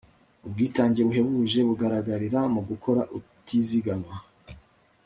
[0.45, 4.13] ubwitange buhebuje bugaragarira mu gukora utizigama